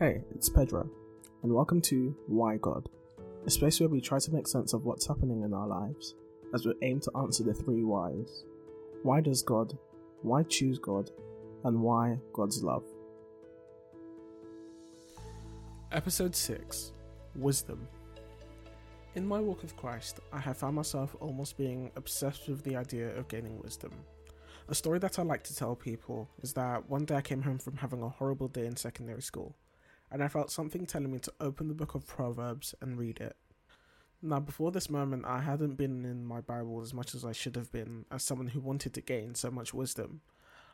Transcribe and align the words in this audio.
Hey, 0.00 0.22
it's 0.34 0.48
Pedro, 0.48 0.90
and 1.44 1.52
welcome 1.52 1.80
to 1.82 2.16
Why 2.26 2.56
God, 2.56 2.88
a 3.46 3.50
space 3.50 3.78
where 3.78 3.88
we 3.88 4.00
try 4.00 4.18
to 4.18 4.32
make 4.32 4.48
sense 4.48 4.72
of 4.72 4.84
what's 4.84 5.06
happening 5.06 5.42
in 5.42 5.54
our 5.54 5.68
lives 5.68 6.16
as 6.52 6.66
we 6.66 6.74
aim 6.82 6.98
to 6.98 7.12
answer 7.16 7.44
the 7.44 7.54
three 7.54 7.84
whys. 7.84 8.42
Why 9.04 9.20
does 9.20 9.40
God? 9.40 9.78
Why 10.22 10.42
choose 10.42 10.80
God? 10.80 11.10
And 11.62 11.80
why 11.80 12.18
God's 12.32 12.64
love? 12.64 12.82
Episode 15.92 16.34
6 16.34 16.90
Wisdom. 17.36 17.86
In 19.14 19.24
my 19.24 19.38
walk 19.38 19.62
with 19.62 19.76
Christ, 19.76 20.18
I 20.32 20.40
have 20.40 20.56
found 20.56 20.74
myself 20.74 21.14
almost 21.20 21.56
being 21.56 21.92
obsessed 21.94 22.48
with 22.48 22.64
the 22.64 22.74
idea 22.74 23.16
of 23.16 23.28
gaining 23.28 23.62
wisdom. 23.62 23.92
A 24.68 24.74
story 24.74 24.98
that 24.98 25.20
I 25.20 25.22
like 25.22 25.44
to 25.44 25.54
tell 25.54 25.76
people 25.76 26.28
is 26.42 26.52
that 26.54 26.90
one 26.90 27.04
day 27.04 27.14
I 27.14 27.22
came 27.22 27.42
home 27.42 27.58
from 27.58 27.76
having 27.76 28.02
a 28.02 28.08
horrible 28.08 28.48
day 28.48 28.66
in 28.66 28.74
secondary 28.74 29.22
school, 29.22 29.54
and 30.10 30.22
I 30.22 30.28
felt 30.28 30.50
something 30.50 30.86
telling 30.86 31.12
me 31.12 31.18
to 31.20 31.32
open 31.40 31.68
the 31.68 31.74
book 31.74 31.94
of 31.94 32.06
Proverbs 32.06 32.74
and 32.80 32.98
read 32.98 33.20
it. 33.20 33.36
Now, 34.22 34.40
before 34.40 34.72
this 34.72 34.88
moment, 34.88 35.26
I 35.26 35.40
hadn't 35.40 35.74
been 35.74 36.04
in 36.04 36.24
my 36.24 36.40
Bible 36.40 36.80
as 36.80 36.94
much 36.94 37.14
as 37.14 37.24
I 37.24 37.32
should 37.32 37.56
have 37.56 37.70
been, 37.70 38.06
as 38.10 38.22
someone 38.22 38.48
who 38.48 38.60
wanted 38.60 38.94
to 38.94 39.00
gain 39.00 39.34
so 39.34 39.50
much 39.50 39.74
wisdom. 39.74 40.22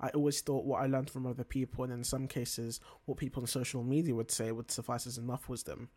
I 0.00 0.08
always 0.08 0.40
thought 0.40 0.64
what 0.64 0.82
I 0.82 0.86
learned 0.86 1.10
from 1.10 1.26
other 1.26 1.44
people, 1.44 1.84
and 1.84 1.92
in 1.92 2.04
some 2.04 2.26
cases, 2.26 2.80
what 3.04 3.18
people 3.18 3.42
on 3.42 3.46
social 3.46 3.82
media 3.82 4.14
would 4.14 4.30
say, 4.30 4.50
would 4.52 4.70
suffice 4.70 5.06
as 5.06 5.16
enough 5.16 5.48
wisdom. 5.48 5.90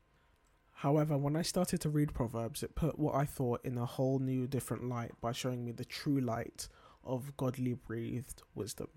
However, 0.74 1.18
when 1.18 1.36
I 1.36 1.42
started 1.42 1.82
to 1.82 1.90
read 1.90 2.14
Proverbs, 2.14 2.64
it 2.64 2.76
put 2.76 2.98
what 2.98 3.16
I 3.16 3.26
thought 3.26 3.66
in 3.66 3.78
a 3.78 3.86
whole 3.86 4.20
new 4.20 4.48
different 4.48 4.88
light 4.88 5.12
by 5.20 5.34
showing 5.34 5.66
me 5.66 5.72
the 5.74 5.84
true 5.84 6.22
light 6.22 6.70
of 7.04 7.36
godly 7.36 7.74
breathed 7.74 8.44
wisdom. 8.56 8.88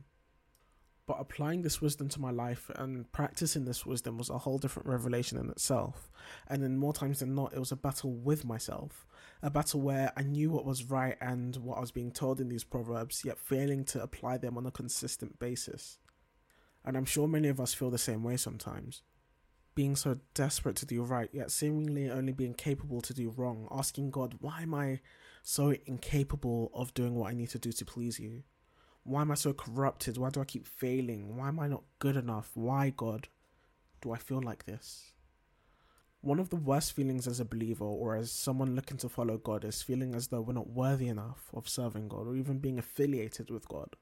But 1.12 1.20
applying 1.20 1.60
this 1.60 1.82
wisdom 1.82 2.08
to 2.08 2.20
my 2.22 2.30
life 2.30 2.70
and 2.74 3.10
practicing 3.12 3.66
this 3.66 3.84
wisdom 3.84 4.16
was 4.16 4.30
a 4.30 4.38
whole 4.38 4.56
different 4.56 4.88
revelation 4.88 5.36
in 5.36 5.50
itself. 5.50 6.10
And 6.48 6.64
in 6.64 6.78
more 6.78 6.94
times 6.94 7.18
than 7.18 7.34
not, 7.34 7.52
it 7.52 7.58
was 7.58 7.70
a 7.70 7.76
battle 7.76 8.14
with 8.14 8.46
myself. 8.46 9.06
A 9.42 9.50
battle 9.50 9.82
where 9.82 10.10
I 10.16 10.22
knew 10.22 10.48
what 10.48 10.64
was 10.64 10.84
right 10.84 11.18
and 11.20 11.54
what 11.56 11.76
I 11.76 11.82
was 11.82 11.90
being 11.90 12.12
told 12.12 12.40
in 12.40 12.48
these 12.48 12.64
proverbs, 12.64 13.26
yet 13.26 13.38
failing 13.38 13.84
to 13.86 14.02
apply 14.02 14.38
them 14.38 14.56
on 14.56 14.64
a 14.64 14.70
consistent 14.70 15.38
basis. 15.38 15.98
And 16.82 16.96
I'm 16.96 17.04
sure 17.04 17.28
many 17.28 17.48
of 17.48 17.60
us 17.60 17.74
feel 17.74 17.90
the 17.90 17.98
same 17.98 18.22
way 18.22 18.38
sometimes. 18.38 19.02
Being 19.74 19.96
so 19.96 20.16
desperate 20.32 20.76
to 20.76 20.86
do 20.86 21.02
right, 21.02 21.28
yet 21.30 21.50
seemingly 21.50 22.10
only 22.10 22.32
being 22.32 22.54
capable 22.54 23.02
to 23.02 23.12
do 23.12 23.28
wrong, 23.28 23.68
asking 23.70 24.12
God, 24.12 24.36
why 24.40 24.62
am 24.62 24.72
I 24.72 25.00
so 25.42 25.74
incapable 25.84 26.70
of 26.72 26.94
doing 26.94 27.16
what 27.16 27.30
I 27.30 27.34
need 27.34 27.50
to 27.50 27.58
do 27.58 27.70
to 27.70 27.84
please 27.84 28.18
you? 28.18 28.44
Why 29.04 29.22
am 29.22 29.32
I 29.32 29.34
so 29.34 29.52
corrupted? 29.52 30.16
Why 30.16 30.30
do 30.30 30.40
I 30.40 30.44
keep 30.44 30.66
failing? 30.66 31.36
Why 31.36 31.48
am 31.48 31.58
I 31.58 31.66
not 31.66 31.82
good 31.98 32.16
enough? 32.16 32.50
Why, 32.54 32.90
God, 32.90 33.28
do 34.00 34.12
I 34.12 34.18
feel 34.18 34.40
like 34.40 34.64
this? 34.64 35.12
One 36.20 36.38
of 36.38 36.50
the 36.50 36.56
worst 36.56 36.92
feelings 36.92 37.26
as 37.26 37.40
a 37.40 37.44
believer 37.44 37.84
or 37.84 38.14
as 38.14 38.30
someone 38.30 38.76
looking 38.76 38.96
to 38.98 39.08
follow 39.08 39.38
God 39.38 39.64
is 39.64 39.82
feeling 39.82 40.14
as 40.14 40.28
though 40.28 40.40
we're 40.40 40.52
not 40.52 40.70
worthy 40.70 41.08
enough 41.08 41.50
of 41.52 41.68
serving 41.68 42.08
God 42.08 42.28
or 42.28 42.36
even 42.36 42.58
being 42.60 42.78
affiliated 42.78 43.50
with 43.50 43.68
God. 43.68 43.96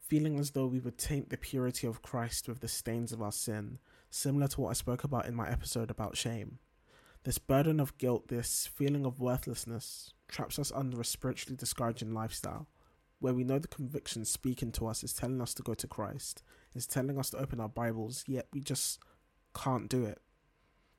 Feeling 0.00 0.40
as 0.40 0.50
though 0.50 0.66
we 0.66 0.80
would 0.80 0.98
taint 0.98 1.30
the 1.30 1.36
purity 1.36 1.86
of 1.86 2.02
Christ 2.02 2.48
with 2.48 2.58
the 2.58 2.68
stains 2.68 3.12
of 3.12 3.22
our 3.22 3.30
sin, 3.30 3.78
similar 4.10 4.48
to 4.48 4.60
what 4.60 4.70
I 4.70 4.72
spoke 4.72 5.04
about 5.04 5.26
in 5.26 5.36
my 5.36 5.48
episode 5.48 5.88
about 5.88 6.16
shame. 6.16 6.58
This 7.22 7.38
burden 7.38 7.78
of 7.78 7.96
guilt, 7.96 8.26
this 8.26 8.66
feeling 8.66 9.06
of 9.06 9.20
worthlessness, 9.20 10.12
traps 10.26 10.58
us 10.58 10.72
under 10.74 11.00
a 11.00 11.04
spiritually 11.04 11.56
discouraging 11.56 12.12
lifestyle, 12.12 12.66
where 13.22 13.32
we 13.32 13.44
know 13.44 13.58
the 13.60 13.68
conviction 13.68 14.24
speaking 14.24 14.72
to 14.72 14.86
us 14.88 15.04
is 15.04 15.12
telling 15.12 15.40
us 15.40 15.54
to 15.54 15.62
go 15.62 15.74
to 15.74 15.86
Christ, 15.86 16.42
is 16.74 16.88
telling 16.88 17.16
us 17.18 17.30
to 17.30 17.38
open 17.38 17.60
our 17.60 17.68
Bibles, 17.68 18.24
yet 18.26 18.48
we 18.52 18.60
just 18.60 18.98
can't 19.54 19.88
do 19.88 20.04
it. 20.04 20.20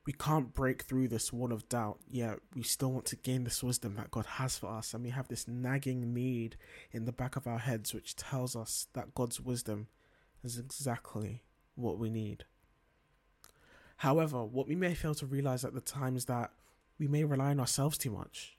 We 0.06 0.14
can't 0.14 0.54
break 0.54 0.82
through 0.82 1.08
this 1.08 1.34
wall 1.34 1.52
of 1.52 1.68
doubt, 1.68 1.98
yet 2.10 2.38
we 2.54 2.62
still 2.62 2.92
want 2.92 3.04
to 3.06 3.16
gain 3.16 3.44
this 3.44 3.62
wisdom 3.62 3.96
that 3.96 4.10
God 4.10 4.24
has 4.24 4.56
for 4.56 4.70
us, 4.70 4.94
and 4.94 5.04
we 5.04 5.10
have 5.10 5.28
this 5.28 5.46
nagging 5.46 6.14
need 6.14 6.56
in 6.92 7.04
the 7.04 7.12
back 7.12 7.36
of 7.36 7.46
our 7.46 7.58
heads 7.58 7.92
which 7.92 8.16
tells 8.16 8.56
us 8.56 8.86
that 8.94 9.14
God's 9.14 9.38
wisdom 9.38 9.88
is 10.42 10.58
exactly 10.58 11.42
what 11.74 11.98
we 11.98 12.08
need. 12.08 12.44
However, 13.98 14.44
what 14.44 14.66
we 14.66 14.74
may 14.74 14.94
fail 14.94 15.14
to 15.16 15.26
realize 15.26 15.62
at 15.62 15.74
the 15.74 15.80
time 15.82 16.16
is 16.16 16.24
that 16.24 16.52
we 16.98 17.06
may 17.06 17.24
rely 17.24 17.50
on 17.50 17.60
ourselves 17.60 17.98
too 17.98 18.10
much 18.10 18.56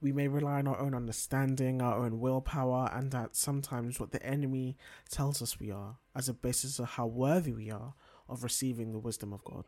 we 0.00 0.12
may 0.12 0.28
rely 0.28 0.58
on 0.58 0.66
our 0.66 0.78
own 0.78 0.94
understanding, 0.94 1.80
our 1.80 2.04
own 2.04 2.20
willpower, 2.20 2.90
and 2.92 3.10
that 3.12 3.36
sometimes 3.36 3.98
what 3.98 4.12
the 4.12 4.24
enemy 4.24 4.76
tells 5.10 5.40
us 5.40 5.58
we 5.58 5.70
are 5.70 5.96
as 6.14 6.28
a 6.28 6.34
basis 6.34 6.78
of 6.78 6.90
how 6.90 7.06
worthy 7.06 7.52
we 7.52 7.70
are 7.70 7.94
of 8.28 8.42
receiving 8.42 8.92
the 8.92 8.98
wisdom 8.98 9.32
of 9.32 9.44
God. 9.44 9.64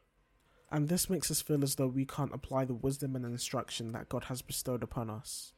And 0.70 0.88
this 0.88 1.08
makes 1.08 1.30
us 1.30 1.40
feel 1.40 1.62
as 1.62 1.76
though 1.76 1.86
we 1.86 2.04
can't 2.04 2.34
apply 2.34 2.64
the 2.64 2.74
wisdom 2.74 3.14
and 3.14 3.24
instruction 3.24 3.92
that 3.92 4.08
God 4.08 4.24
has 4.24 4.42
bestowed 4.42 4.82
upon 4.82 5.10
us. 5.10 5.52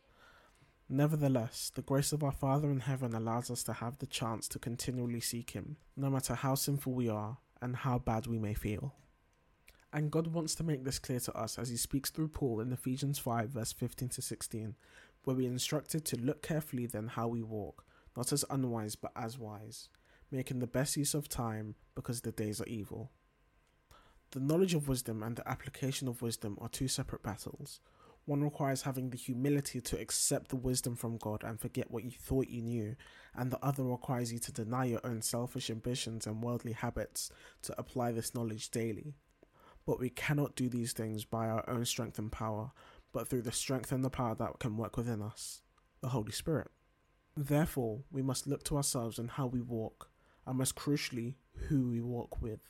Nevertheless, 0.88 1.70
the 1.74 1.82
grace 1.82 2.12
of 2.12 2.22
our 2.22 2.32
Father 2.32 2.70
in 2.70 2.80
heaven 2.80 3.14
allows 3.14 3.50
us 3.50 3.62
to 3.64 3.74
have 3.74 3.98
the 3.98 4.06
chance 4.06 4.48
to 4.48 4.58
continually 4.58 5.20
seek 5.20 5.50
Him, 5.50 5.76
no 5.96 6.08
matter 6.08 6.34
how 6.34 6.54
sinful 6.54 6.92
we 6.92 7.08
are 7.08 7.38
and 7.60 7.76
how 7.76 7.98
bad 7.98 8.26
we 8.26 8.38
may 8.38 8.54
feel. 8.54 8.94
And 9.92 10.10
God 10.10 10.26
wants 10.26 10.54
to 10.56 10.64
make 10.64 10.84
this 10.84 10.98
clear 10.98 11.20
to 11.20 11.34
us 11.34 11.58
as 11.58 11.70
he 11.70 11.76
speaks 11.76 12.10
through 12.10 12.28
Paul 12.28 12.60
in 12.60 12.72
Ephesians 12.72 13.18
5, 13.18 13.48
verse 13.48 13.72
15 13.72 14.10
to 14.10 14.22
16, 14.22 14.74
where 15.24 15.36
we 15.36 15.46
are 15.46 15.50
instructed 15.50 16.04
to 16.04 16.20
look 16.20 16.42
carefully 16.42 16.86
then 16.86 17.08
how 17.08 17.28
we 17.28 17.42
walk, 17.42 17.84
not 18.16 18.32
as 18.32 18.44
unwise 18.50 18.96
but 18.96 19.12
as 19.16 19.38
wise, 19.38 19.88
making 20.30 20.58
the 20.58 20.66
best 20.66 20.96
use 20.96 21.14
of 21.14 21.28
time 21.28 21.74
because 21.94 22.20
the 22.20 22.32
days 22.32 22.60
are 22.60 22.66
evil. 22.66 23.10
The 24.32 24.40
knowledge 24.40 24.74
of 24.74 24.88
wisdom 24.88 25.22
and 25.22 25.36
the 25.36 25.48
application 25.48 26.06
of 26.06 26.20
wisdom 26.20 26.58
are 26.60 26.68
two 26.68 26.88
separate 26.88 27.22
battles. 27.22 27.80
One 28.26 28.44
requires 28.44 28.82
having 28.82 29.08
the 29.08 29.16
humility 29.16 29.80
to 29.80 29.98
accept 29.98 30.50
the 30.50 30.56
wisdom 30.56 30.96
from 30.96 31.16
God 31.16 31.42
and 31.42 31.58
forget 31.58 31.90
what 31.90 32.04
you 32.04 32.10
thought 32.10 32.48
you 32.48 32.60
knew, 32.60 32.94
and 33.34 33.50
the 33.50 33.64
other 33.64 33.84
requires 33.84 34.30
you 34.30 34.38
to 34.40 34.52
deny 34.52 34.84
your 34.84 35.00
own 35.02 35.22
selfish 35.22 35.70
ambitions 35.70 36.26
and 36.26 36.42
worldly 36.42 36.72
habits 36.72 37.30
to 37.62 37.74
apply 37.80 38.12
this 38.12 38.34
knowledge 38.34 38.70
daily. 38.70 39.14
But 39.88 40.00
we 40.00 40.10
cannot 40.10 40.54
do 40.54 40.68
these 40.68 40.92
things 40.92 41.24
by 41.24 41.48
our 41.48 41.66
own 41.66 41.86
strength 41.86 42.18
and 42.18 42.30
power, 42.30 42.72
but 43.10 43.26
through 43.26 43.40
the 43.40 43.52
strength 43.52 43.90
and 43.90 44.04
the 44.04 44.10
power 44.10 44.34
that 44.34 44.58
can 44.58 44.76
work 44.76 44.98
within 44.98 45.22
us, 45.22 45.62
the 46.02 46.10
Holy 46.10 46.30
Spirit. 46.30 46.70
Therefore, 47.34 48.00
we 48.10 48.20
must 48.20 48.46
look 48.46 48.62
to 48.64 48.76
ourselves 48.76 49.18
and 49.18 49.30
how 49.30 49.46
we 49.46 49.62
walk, 49.62 50.10
and 50.46 50.58
most 50.58 50.76
crucially, 50.76 51.36
who 51.54 51.88
we 51.88 52.02
walk 52.02 52.42
with. 52.42 52.60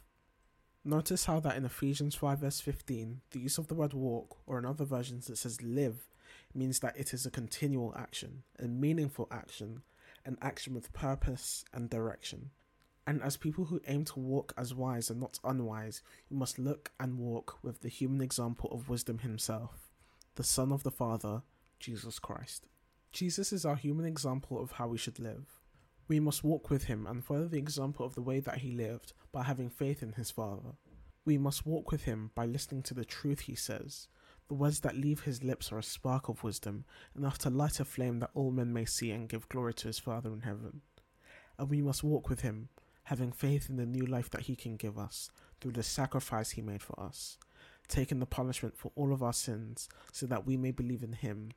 Notice 0.85 1.25
how 1.25 1.41
that 1.41 1.57
in 1.57 1.65
Ephesians 1.65 2.15
5 2.15 2.39
verse 2.39 2.61
15, 2.61 3.23
the 3.33 3.41
use 3.41 3.59
of 3.59 3.67
the 3.67 3.75
word 3.75 3.95
walk, 3.95 4.39
or 4.47 4.57
in 4.57 4.65
other 4.65 4.85
versions 4.85 5.29
it 5.29 5.39
says 5.39 5.61
live, 5.61 6.07
means 6.55 6.79
that 6.79 6.97
it 6.97 7.13
is 7.13 7.27
a 7.27 7.33
continual 7.33 7.93
action, 7.99 8.45
a 8.61 8.69
meaningful 8.69 9.27
action, 9.33 9.83
an 10.25 10.39
action 10.41 10.73
with 10.73 10.93
purpose 10.93 11.65
and 11.73 11.91
direction. 11.91 12.51
And 13.09 13.23
as 13.23 13.39
people 13.39 13.65
who 13.65 13.81
aim 13.87 14.05
to 14.05 14.19
walk 14.19 14.53
as 14.59 14.75
wise 14.75 15.09
and 15.09 15.19
not 15.19 15.41
unwise, 15.43 16.03
we 16.29 16.37
must 16.37 16.59
look 16.59 16.91
and 17.01 17.19
walk 17.19 17.59
with 17.63 17.81
the 17.81 17.89
human 17.89 18.21
example 18.21 18.69
of 18.71 18.91
wisdom 18.91 19.21
himself, 19.21 19.95
the 20.35 20.45
Son 20.45 20.71
of 20.71 20.83
the 20.83 20.91
Father, 20.91 21.41
Jesus 21.81 22.19
Christ. 22.19 22.67
Jesus 23.11 23.51
is 23.51 23.65
our 23.65 23.77
human 23.77 24.05
example 24.05 24.61
of 24.61 24.73
how 24.73 24.89
we 24.89 24.99
should 24.99 25.19
live. 25.19 25.59
We 26.07 26.21
must 26.21 26.45
walk 26.45 26.69
with 26.69 26.85
him 26.85 27.07
and 27.07 27.25
follow 27.25 27.49
the 27.49 27.57
example 27.57 28.05
of 28.05 28.15
the 28.15 28.21
way 28.21 28.41
that 28.41 28.59
he 28.59 28.73
lived 28.73 29.15
by 29.33 29.45
having 29.45 29.71
faith 29.71 30.03
in 30.03 30.13
his 30.13 30.31
Father. 30.31 30.73
We 31.25 31.39
must 31.39 31.65
walk 31.65 31.91
with 31.91 32.05
him 32.05 32.31
by 32.35 32.45
listening 32.45 32.83
to 32.83 32.95
the 32.95 33.07
truth 33.07 33.41
he 33.41 33.55
says. 33.55 34.09
The 34.49 34.55
words 34.55 34.81
that 34.81 34.99
leave 34.99 35.21
his 35.21 35.43
lips 35.43 35.73
are 35.73 35.79
a 35.79 35.83
spark 35.83 36.29
of 36.29 36.45
wisdom, 36.45 36.85
enough 37.17 37.39
to 37.39 37.49
light 37.49 37.81
a 37.81 37.87
flame 37.87 38.19
that 38.19 38.33
all 38.35 38.51
men 38.51 38.75
may 38.75 38.85
see 38.85 39.11
and 39.13 39.31
give 39.31 39.49
glory 39.49 39.73
to 39.73 39.87
his 39.87 39.99
Father 39.99 40.31
in 40.31 40.43
heaven. 40.43 40.83
And 41.59 41.71
we 41.71 41.81
must 41.81 42.05
walk 42.05 42.29
with 42.29 42.43
him 42.43 42.69
having 43.09 43.33
faith 43.33 43.71
in 43.71 43.77
the 43.77 43.87
new 43.87 44.05
life 44.05 44.29
that 44.31 44.43
He 44.43 44.55
can 44.55 44.77
give 44.77 44.99
us 44.99 45.31
through 45.61 45.73
the 45.73 45.83
sacrifice 45.83 46.51
He 46.51 46.63
made 46.63 46.83
for 46.83 46.99
us, 47.01 47.39
taking 47.89 48.21
the 48.21 48.27
punishment 48.27 48.77
for 48.77 48.93
all 48.97 49.15
of 49.15 49.23
our 49.23 49.33
sins 49.33 49.89
so 50.13 50.27
that 50.27 50.47
we 50.47 50.59
may 50.59 50.73
believe 50.73 51.03
in 51.03 51.15
Him, 51.15 51.53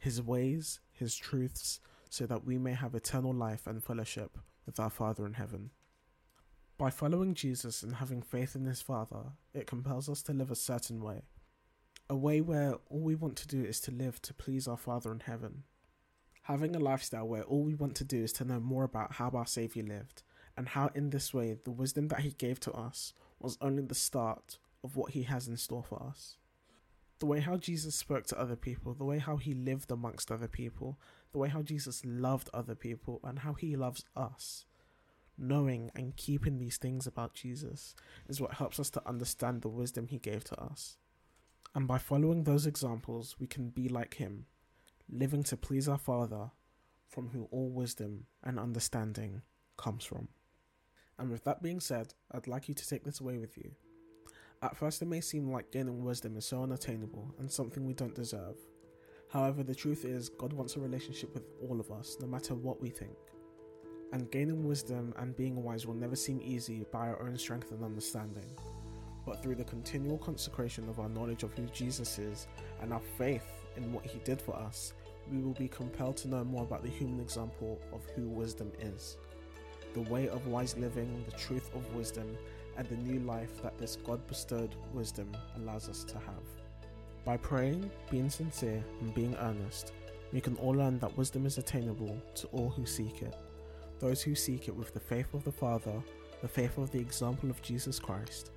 His 0.00 0.20
ways, 0.20 0.80
His 0.92 1.14
truths, 1.14 1.78
so 2.10 2.26
that 2.26 2.44
we 2.44 2.58
may 2.58 2.72
have 2.72 2.94
eternal 2.94 3.32
life 3.32 3.68
and 3.68 3.84
fellowship 3.84 4.36
with 4.66 4.80
our 4.80 4.90
Father 4.90 5.24
in 5.24 5.34
heaven. 5.34 5.70
By 6.76 6.90
following 6.90 7.34
Jesus 7.34 7.84
and 7.84 7.94
having 7.94 8.20
faith 8.20 8.56
in 8.56 8.64
His 8.64 8.82
Father, 8.82 9.32
it 9.54 9.68
compels 9.68 10.08
us 10.08 10.22
to 10.22 10.32
live 10.32 10.50
a 10.50 10.56
certain 10.56 11.00
way. 11.00 11.22
A 12.10 12.16
way 12.16 12.40
where 12.40 12.74
all 12.90 13.00
we 13.00 13.14
want 13.14 13.36
to 13.36 13.48
do 13.48 13.62
is 13.64 13.80
to 13.82 13.92
live 13.92 14.20
to 14.22 14.34
please 14.34 14.66
our 14.66 14.76
Father 14.76 15.12
in 15.12 15.20
heaven. 15.20 15.62
Having 16.42 16.74
a 16.74 16.80
lifestyle 16.80 17.28
where 17.28 17.42
all 17.44 17.62
we 17.62 17.74
want 17.76 17.94
to 17.96 18.04
do 18.04 18.24
is 18.24 18.32
to 18.34 18.44
know 18.44 18.58
more 18.58 18.84
about 18.84 19.14
how 19.14 19.30
our 19.30 19.46
Saviour 19.46 19.86
lived 19.86 20.24
and 20.56 20.68
how 20.68 20.90
in 20.94 21.10
this 21.10 21.34
way 21.34 21.56
the 21.64 21.70
wisdom 21.70 22.08
that 22.08 22.20
he 22.20 22.30
gave 22.30 22.58
to 22.60 22.72
us 22.72 23.12
was 23.38 23.58
only 23.60 23.82
the 23.82 23.94
start 23.94 24.58
of 24.82 24.96
what 24.96 25.12
he 25.12 25.24
has 25.24 25.48
in 25.48 25.56
store 25.56 25.82
for 25.82 26.02
us. 26.02 26.38
The 27.18 27.26
way 27.26 27.40
how 27.40 27.56
Jesus 27.56 27.94
spoke 27.94 28.26
to 28.26 28.38
other 28.38 28.56
people, 28.56 28.94
the 28.94 29.04
way 29.04 29.18
how 29.18 29.36
he 29.36 29.54
lived 29.54 29.90
amongst 29.90 30.30
other 30.30 30.48
people, 30.48 30.98
the 31.32 31.38
way 31.38 31.48
how 31.48 31.62
Jesus 31.62 32.02
loved 32.04 32.50
other 32.52 32.74
people, 32.74 33.20
and 33.24 33.38
how 33.38 33.54
he 33.54 33.74
loves 33.76 34.04
us. 34.14 34.66
knowing 35.38 35.90
and 35.94 36.16
keeping 36.16 36.58
these 36.58 36.76
things 36.76 37.06
about 37.06 37.34
Jesus 37.34 37.94
is 38.28 38.40
what 38.40 38.54
helps 38.54 38.80
us 38.80 38.90
to 38.90 39.08
understand 39.08 39.62
the 39.62 39.68
wisdom 39.68 40.06
he 40.08 40.18
gave 40.18 40.44
to 40.44 40.60
us. 40.60 40.96
And 41.74 41.86
by 41.86 41.98
following 41.98 42.44
those 42.44 42.66
examples, 42.66 43.36
we 43.38 43.46
can 43.46 43.68
be 43.68 43.88
like 43.88 44.14
him, 44.14 44.46
living 45.10 45.42
to 45.44 45.56
please 45.56 45.88
our 45.88 45.98
Father, 45.98 46.50
from 47.08 47.28
whom 47.28 47.46
all 47.50 47.68
wisdom 47.68 48.26
and 48.42 48.58
understanding 48.58 49.42
comes 49.76 50.04
from. 50.04 50.28
And 51.18 51.30
with 51.30 51.44
that 51.44 51.62
being 51.62 51.80
said, 51.80 52.14
I'd 52.32 52.46
like 52.46 52.68
you 52.68 52.74
to 52.74 52.88
take 52.88 53.04
this 53.04 53.20
away 53.20 53.38
with 53.38 53.56
you. 53.56 53.70
At 54.62 54.76
first, 54.76 55.02
it 55.02 55.06
may 55.06 55.20
seem 55.20 55.50
like 55.50 55.70
gaining 55.70 56.04
wisdom 56.04 56.36
is 56.36 56.46
so 56.46 56.62
unattainable 56.62 57.34
and 57.38 57.50
something 57.50 57.84
we 57.84 57.94
don't 57.94 58.14
deserve. 58.14 58.56
However, 59.30 59.62
the 59.62 59.74
truth 59.74 60.04
is, 60.04 60.28
God 60.28 60.52
wants 60.52 60.76
a 60.76 60.80
relationship 60.80 61.34
with 61.34 61.44
all 61.68 61.80
of 61.80 61.90
us, 61.90 62.16
no 62.20 62.26
matter 62.26 62.54
what 62.54 62.80
we 62.80 62.90
think. 62.90 63.16
And 64.12 64.30
gaining 64.30 64.64
wisdom 64.64 65.12
and 65.18 65.36
being 65.36 65.62
wise 65.62 65.86
will 65.86 65.94
never 65.94 66.16
seem 66.16 66.40
easy 66.42 66.86
by 66.92 67.08
our 67.08 67.20
own 67.22 67.36
strength 67.36 67.72
and 67.72 67.84
understanding. 67.84 68.50
But 69.26 69.42
through 69.42 69.56
the 69.56 69.64
continual 69.64 70.18
consecration 70.18 70.88
of 70.88 71.00
our 71.00 71.08
knowledge 71.08 71.42
of 71.42 71.52
who 71.54 71.66
Jesus 71.66 72.18
is 72.18 72.46
and 72.80 72.92
our 72.92 73.02
faith 73.18 73.46
in 73.76 73.92
what 73.92 74.06
he 74.06 74.20
did 74.20 74.40
for 74.40 74.56
us, 74.56 74.92
we 75.30 75.42
will 75.42 75.54
be 75.54 75.68
compelled 75.68 76.16
to 76.18 76.28
know 76.28 76.44
more 76.44 76.62
about 76.62 76.84
the 76.84 76.88
human 76.88 77.20
example 77.20 77.80
of 77.92 78.04
who 78.14 78.28
wisdom 78.28 78.70
is. 78.80 79.18
The 79.94 80.02
way 80.02 80.28
of 80.28 80.46
wise 80.46 80.76
living, 80.76 81.24
the 81.24 81.36
truth 81.36 81.74
of 81.74 81.94
wisdom, 81.94 82.36
and 82.76 82.86
the 82.88 82.96
new 82.96 83.20
life 83.20 83.62
that 83.62 83.78
this 83.78 83.96
God 83.96 84.26
bestowed 84.26 84.74
wisdom 84.92 85.34
allows 85.56 85.88
us 85.88 86.04
to 86.04 86.14
have. 86.14 86.44
By 87.24 87.36
praying, 87.36 87.90
being 88.10 88.30
sincere, 88.30 88.84
and 89.00 89.14
being 89.14 89.34
earnest, 89.36 89.92
we 90.32 90.40
can 90.40 90.56
all 90.56 90.74
learn 90.74 90.98
that 90.98 91.16
wisdom 91.16 91.46
is 91.46 91.58
attainable 91.58 92.20
to 92.34 92.46
all 92.48 92.68
who 92.68 92.84
seek 92.86 93.22
it. 93.22 93.34
Those 93.98 94.22
who 94.22 94.34
seek 94.34 94.68
it 94.68 94.76
with 94.76 94.92
the 94.92 95.00
faith 95.00 95.32
of 95.32 95.44
the 95.44 95.52
Father, 95.52 96.02
the 96.42 96.48
faith 96.48 96.76
of 96.78 96.90
the 96.90 97.00
example 97.00 97.48
of 97.48 97.62
Jesus 97.62 97.98
Christ, 97.98 98.50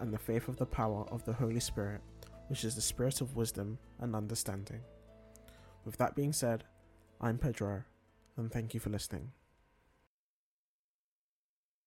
and 0.00 0.12
the 0.12 0.18
faith 0.18 0.48
of 0.48 0.56
the 0.56 0.66
power 0.66 1.04
of 1.10 1.24
the 1.24 1.32
Holy 1.32 1.60
Spirit, 1.60 2.00
which 2.48 2.64
is 2.64 2.74
the 2.74 2.80
spirit 2.80 3.20
of 3.20 3.36
wisdom 3.36 3.78
and 4.00 4.14
understanding. 4.14 4.80
With 5.84 5.96
that 5.98 6.14
being 6.14 6.32
said, 6.32 6.64
I'm 7.20 7.38
Pedro, 7.38 7.84
and 8.36 8.50
thank 8.50 8.74
you 8.74 8.80
for 8.80 8.90
listening. 8.90 9.32